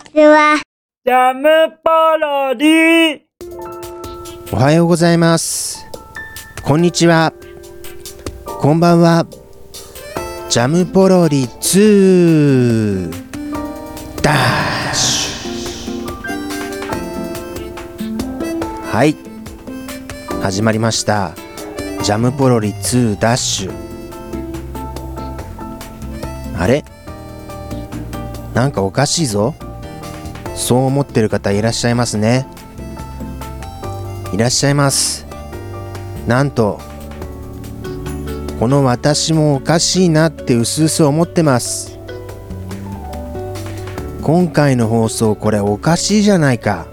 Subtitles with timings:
[0.00, 0.60] ちは。
[1.04, 1.48] ジャム
[1.82, 3.20] パロディ
[4.52, 5.86] おはようございます。
[6.62, 7.32] こんにちは。
[8.44, 9.26] こんばんは。
[10.48, 13.10] ジャムポロリ2
[14.22, 15.50] ダッシュ
[18.82, 19.16] はい。
[20.42, 21.34] 始まりました。
[22.02, 23.72] ジャムポロリ2ダッシュ。
[26.58, 26.82] あれ？
[28.54, 29.54] なんかおかしいぞ。
[30.60, 32.46] そう思ってる方いらっしゃいますね。
[34.32, 35.26] いらっしゃいます。
[36.28, 36.78] なんと、
[38.60, 41.98] この私もおかしいなってうすうす思ってます。
[44.22, 46.86] 今回の放送これおかしいじゃないか。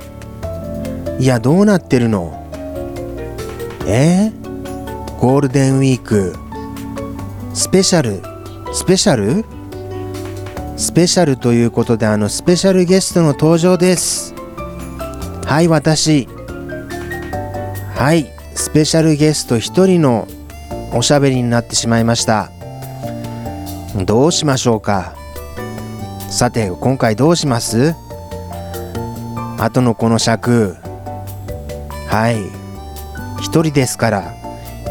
[1.19, 2.49] いや、どうなってるの？
[3.85, 4.31] え？
[4.31, 6.33] ー、ゴールデンウィーク、
[7.53, 8.23] スペシャル、
[8.73, 9.45] スペシャル？
[10.77, 14.35] スペシャルということであのスペシャルゲストの登場です。
[15.45, 16.27] はい、私。
[17.95, 20.27] はい、スペシャルゲスト一人の
[20.93, 22.51] おしゃべりになってしまいました。
[24.05, 25.15] どうしましょうか。
[26.29, 27.95] さて、今回どうします？
[29.57, 30.75] あとのこの尺。
[32.07, 32.37] はい。
[33.41, 34.35] 一人ですから。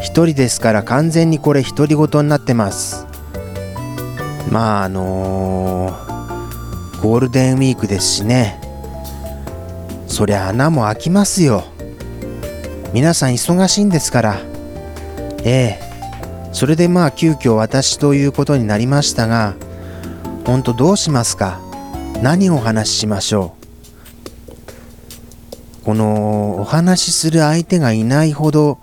[0.01, 3.06] 一人ですから完全にこれ独り言になってます。
[4.51, 6.07] まああのー
[7.01, 8.59] ゴールデンウィークですしね。
[10.07, 11.63] そりゃ穴も開きますよ。
[12.91, 14.39] 皆さん忙しいんですから。
[15.43, 16.49] ええ。
[16.53, 19.53] それでまあ急遽私ということになりましたが、
[20.43, 21.59] ほんとどうしますか？
[22.23, 23.53] 何をお話ししましょ
[25.81, 25.85] う？
[25.85, 28.79] このお話しする相手がいないほど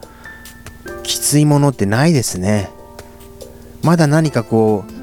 [1.02, 2.70] きついものってないですね。
[3.82, 4.93] まだ何かこう、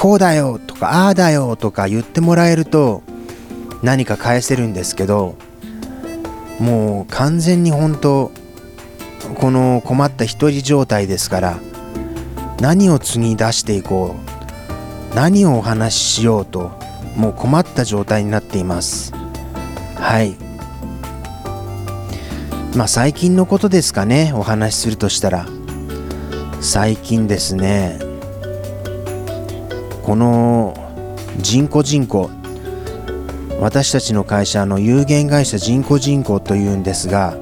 [0.00, 3.02] こうだよとか、ああだよとか言ってもらえると
[3.82, 5.34] 何か返せるんですけど、
[6.60, 8.30] もう完全に本当
[9.40, 11.58] この困った一人状態ですから
[12.60, 14.14] 何を次に出していこ
[15.12, 16.70] う何をお話ししようと
[17.16, 19.12] もう困った状態になっています。
[19.96, 20.36] はい。
[22.76, 25.46] まあ最近のことですかねお話しするとしたら。
[26.60, 28.07] 最近ですね。
[30.08, 30.72] この
[31.36, 32.30] 人工人口
[33.60, 37.36] 私たちの会社の有限会社人工人口というんですが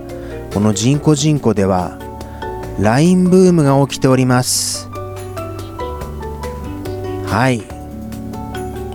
[0.53, 1.97] この人工人口では
[2.81, 4.89] LINE ブームが起きております。
[7.29, 7.63] はい。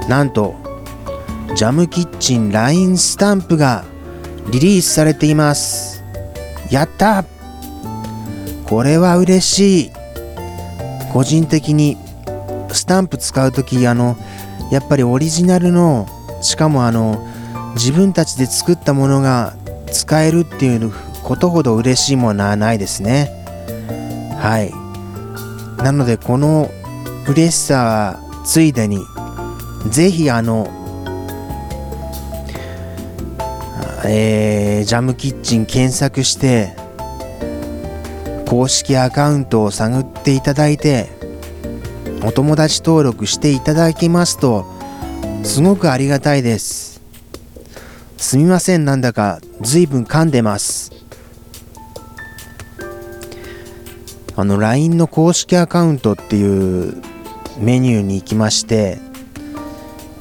[0.09, 0.53] なんと
[1.55, 3.85] ジャムキッチン LINE スタンプが
[4.51, 6.03] リリースされています。
[6.69, 7.23] やった
[8.65, 9.91] これは嬉しい。
[11.13, 11.97] 個人的に
[12.73, 14.17] スタンプ使う時あの
[14.71, 16.07] やっぱりオリジナルの
[16.41, 17.25] しかもあの
[17.75, 19.55] 自分たちで作ったものが
[19.91, 20.91] 使えるっていう
[21.23, 23.29] ことほど嬉しいものはないですね。
[24.39, 24.71] はい。
[25.83, 26.69] なのでこの
[27.27, 28.99] 嬉しさはついでに
[29.89, 30.69] ぜひあの
[34.05, 36.75] えージャムキッチン検索して
[38.47, 41.20] 公式アカウントを探っていただいて
[42.23, 44.65] お友達登録していただきますと
[45.43, 47.01] すごくありがたいです。
[48.17, 50.91] すみませんなんだかずいぶん噛んでます。
[54.35, 56.95] あの LINE の公式アカウントっていう
[57.59, 58.99] メニューに行きまして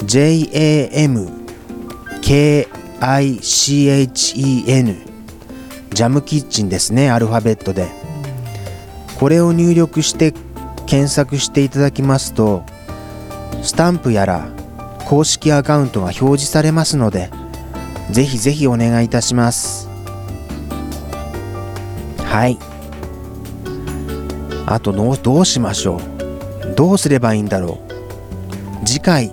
[0.03, 1.41] JAMKICHEN
[5.93, 7.87] ジャムキッチンですねアルファベットで。
[9.19, 10.33] これを入力して
[10.91, 12.65] 検索していただきますと
[13.63, 14.49] スタンプやら
[15.07, 17.29] 公式アカウントが表示されますので
[18.11, 19.87] ぜひぜひお願いいたします。
[22.17, 22.57] はい。
[24.65, 26.75] あとどうどうしましょう。
[26.75, 27.79] どうすればいいんだろ
[28.83, 28.85] う。
[28.85, 29.31] 次回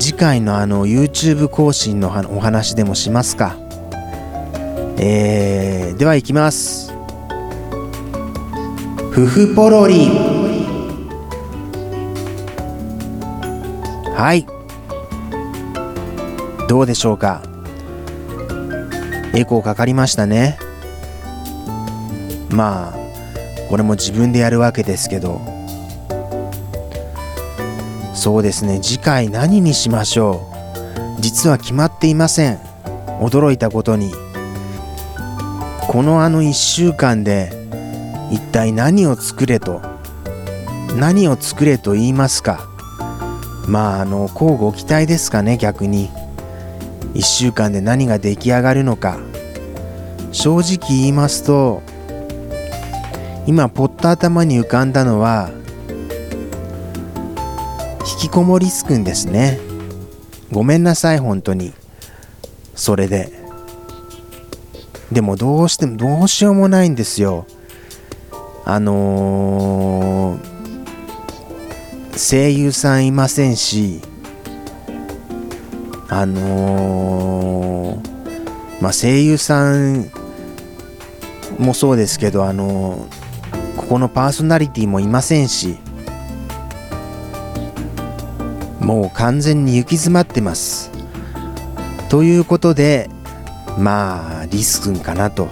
[0.00, 3.56] 次回のあの YouTube 更新のお話でもしますか。
[4.96, 6.87] えー、では行きます。
[9.18, 10.06] ふふポロリ。
[14.14, 14.46] はい。
[16.68, 17.42] どうでしょうか？
[19.34, 20.56] エコーかかりましたね。
[22.50, 22.98] まあ
[23.68, 25.40] これも自分でやるわけですけど。
[28.14, 28.78] そうですね。
[28.80, 30.48] 次回何にしましょ
[31.18, 31.20] う？
[31.20, 32.60] 実は決まっていません。
[33.20, 34.12] 驚いたことに。
[35.88, 37.57] このあの1週間で
[38.30, 39.80] 一体何を作れと
[40.96, 42.68] 何を作れと言いますか？
[43.66, 46.10] まああの交互期待ですかね逆に。
[47.14, 49.18] 1週間で何が出来上がるのか。
[50.32, 51.82] 正直言いますと
[53.46, 55.50] 今ポッと頭に浮かんだのは
[58.00, 59.58] 引きこもりすくんですね。
[60.52, 61.72] ごめんなさい本当に。
[62.74, 63.32] それで。
[65.10, 67.46] でもどうしてもどうしようもないんですよ。
[68.70, 74.02] あのー、声優さんいませんし
[76.10, 80.10] あのー、まあ声優さん
[81.58, 85.78] もそうですけどあのー、ここのパーソナリティもいませんし
[88.80, 90.90] もう完全に行き詰まってます。
[92.10, 93.08] ということで
[93.78, 95.48] まあリス君かなと。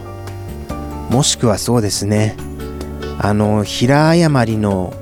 [1.08, 2.36] もしくはそうですね。
[3.18, 4.92] あの平誤りの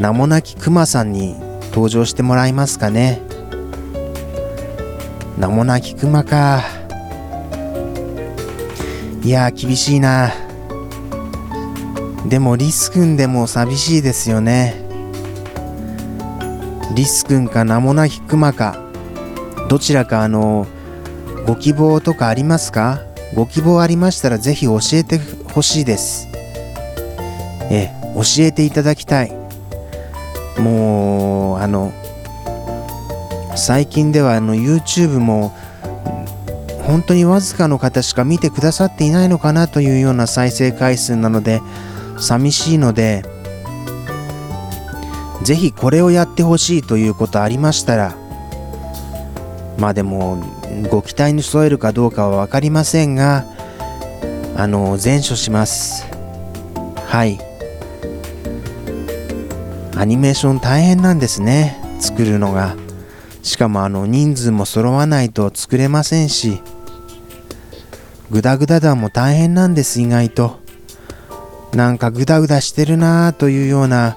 [0.00, 1.36] 名もなきクマさんに
[1.70, 3.22] 登場してもらいますかね。
[5.38, 6.62] 名もなきクマか。
[9.22, 10.32] いや厳しいな。
[12.26, 14.74] でもリス君でも寂しいですよね。
[16.94, 18.76] リス君か名もなきクマか。
[19.68, 20.66] どちらかあの
[21.46, 23.00] ご希望とかありますか？
[23.34, 25.18] ご希望ありましたらぜひ教えて
[25.52, 26.29] ほしいです。
[27.70, 29.32] え教えていただきたい。
[30.58, 31.92] もうあの
[33.56, 35.52] 最近ではあの YouTube も
[36.82, 41.60] 本当にわずかの方しか見てくださっていないのかなというような再生回数なので
[42.18, 43.24] 寂しいので
[45.42, 48.14] ぜひこれをやってほしいということありましたら
[49.78, 50.42] まあでも
[50.90, 53.44] ご期待に添えるかどうかは分かりませんが
[54.56, 56.04] あの前処します。
[57.06, 57.49] はい。
[60.00, 61.78] アニメーション大変なんですね。
[61.98, 62.74] 作るのが。
[63.42, 66.62] しかもあの人数も揃わないと作れませんし。
[68.30, 70.58] グダグダ団も大変なんです意外と。
[71.74, 74.16] なんかグダグダしてるなぁというような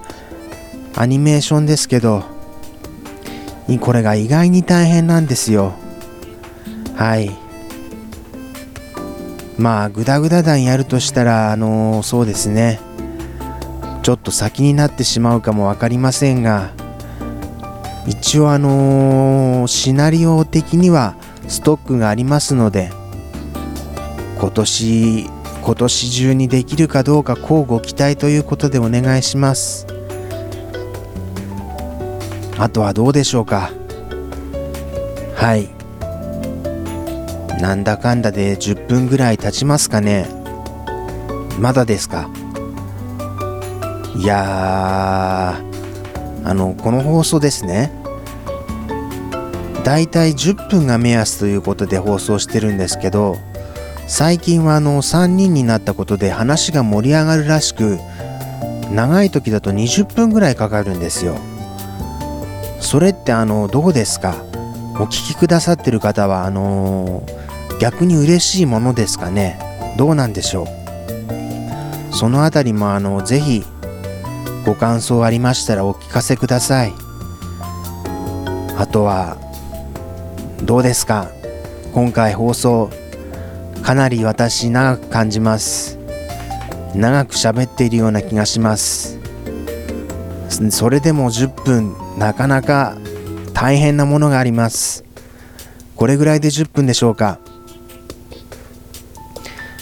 [0.96, 2.24] アニメーションですけど。
[3.82, 5.74] これが意外に大変なんですよ。
[6.96, 7.30] はい。
[9.58, 12.80] まあグダグダ団やるとしたらあのー、そうですね。
[14.04, 16.72] ちょっと先になってしまうかも分かりませんが
[18.06, 21.16] 一応あのー、シナリオ的には
[21.48, 22.92] ストックがありますので
[24.38, 25.26] 今年
[25.64, 29.88] 今年中にできるかどうか交互期待ということでお願いします。
[32.58, 33.72] あとはどうでしょうか。
[35.36, 35.70] はい。
[37.62, 40.28] なんだかんだで10分ぐらい経ちますかね。
[41.58, 42.30] まだですか？
[44.16, 45.56] いや
[46.46, 47.92] あのこの放送ですね。
[49.84, 53.36] だいたい10分が目安ということで放送してるんですけど
[54.08, 57.98] 最近はあの3人になったことで話が盛り上がるらしく
[58.92, 61.36] 長い時だと20分ぐらいかかるんですよ。
[62.80, 64.36] それってあのどうですか？
[64.96, 69.60] お聞きくださってる方はあのー、逆に嬉しいものですかね？
[69.98, 72.14] どうなんでしょう？
[72.14, 73.64] そのあたりもあのぜひ
[74.66, 76.94] ご感想ありましたらお聞かせください。
[78.78, 79.38] あとは
[80.64, 81.30] どうですか？
[81.94, 82.90] 今回放送
[83.84, 86.00] かなり私長く感じます。
[86.96, 89.20] 長く喋っているような気がします。
[90.70, 92.98] それでも10分なかなか
[93.54, 95.04] 大変なものがあります。
[95.96, 97.40] これぐらいで10分でしょうか？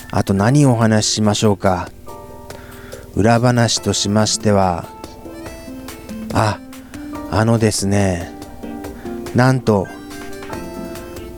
[0.10, 1.90] あと何をお話ししましょうか？
[3.16, 4.86] 裏話としましては
[6.34, 6.60] あ
[7.30, 8.32] あのですね
[9.36, 9.88] なんと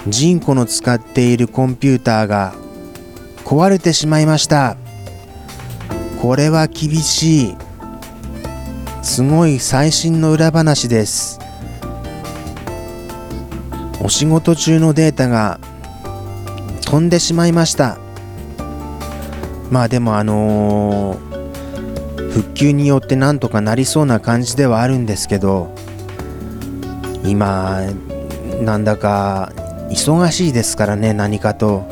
[0.08, 2.54] ジンコの使っているコンピューターが
[3.46, 4.78] 壊れてしまいました。
[6.22, 7.56] これは厳しい
[9.02, 11.38] すごい最新の裏話です。
[14.02, 15.60] お仕事中のデータが
[16.86, 17.98] 飛んでしまいました。
[19.70, 21.33] まあでもあのー、
[22.34, 25.74] 復旧によってなんとかなりそうな感じではあるんですけど
[27.24, 27.82] 今
[28.62, 29.52] なんだか
[29.90, 31.92] 忙しいですからね何かと。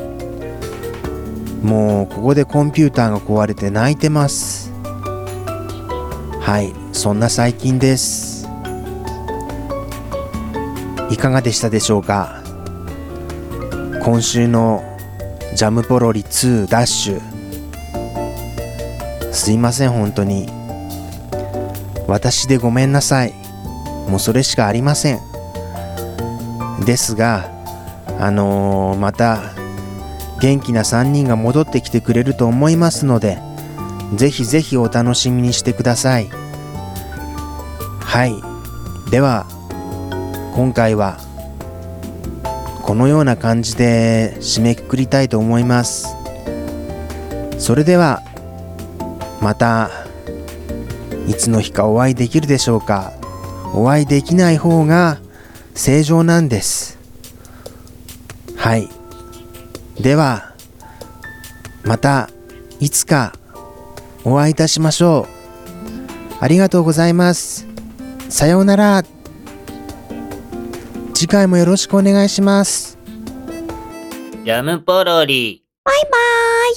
[1.62, 4.72] もうここでコンピューターが壊れて泣いてます。
[6.40, 8.48] はいそんな最近です。
[11.08, 12.42] いかがでしたでしょうか？
[14.02, 14.82] 今週の
[15.54, 17.41] ジャムポロリ2ダッシュ。
[19.32, 20.46] すいません本当に
[22.06, 23.42] 私でごめんなさい
[24.08, 25.20] もうそれしかありません。
[26.84, 27.50] ですが、
[28.18, 29.40] あのーまた
[30.40, 33.38] 元気な3人が戻ってきてくれると思いますので、
[34.14, 36.28] ぜひぜひお楽しみにしてください。
[38.00, 39.10] はい。
[39.10, 39.46] では、
[40.54, 41.18] 今回は
[42.82, 46.16] このような感じで締めくくりたいと思います。
[47.58, 48.22] それでは、
[49.42, 49.90] また、
[51.26, 53.12] いつの日かお会いできるでしょうか。
[53.74, 55.18] お会いできない方が
[55.74, 56.98] 正常なんです。
[58.56, 58.88] はい。
[60.00, 60.54] では、
[61.82, 62.30] また
[62.78, 63.32] いつか
[64.24, 65.42] お会いいたしましょう。
[66.38, 67.66] ありがとうございます。
[68.28, 69.02] さようなら。
[71.14, 72.96] 次回もよろしくお願いします。
[74.44, 75.64] ジャムポロリ。
[75.84, 76.76] バイバーイ